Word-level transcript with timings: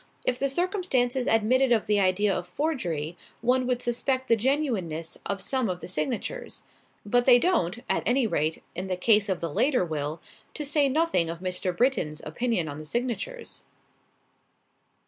If 0.25 0.39
the 0.39 0.49
circumstances 0.49 1.27
admitted 1.27 1.71
of 1.71 1.85
the 1.85 1.99
idea 1.99 2.35
of 2.35 2.47
forgery, 2.47 3.15
one 3.41 3.67
would 3.67 3.83
suspect 3.83 4.29
the 4.29 4.35
genuineness 4.35 5.19
of 5.27 5.39
some 5.43 5.69
of 5.69 5.79
the 5.79 5.87
signatures. 5.87 6.63
But 7.05 7.25
they 7.25 7.37
don't 7.37 7.77
at 7.87 8.01
any 8.03 8.25
rate, 8.25 8.63
in 8.73 8.87
the 8.87 8.97
case 8.97 9.29
of 9.29 9.41
the 9.41 9.53
later 9.53 9.85
will, 9.85 10.19
to 10.55 10.65
say 10.65 10.89
nothing 10.89 11.29
of 11.29 11.37
Mr. 11.37 11.77
Britton's 11.77 12.19
opinion 12.25 12.67
on 12.67 12.79
the 12.79 12.85
signatures." 12.85 13.61